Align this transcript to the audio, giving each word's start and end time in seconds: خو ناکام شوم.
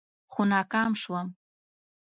خو 0.31 0.41
ناکام 0.51 0.91
شوم. 1.01 1.27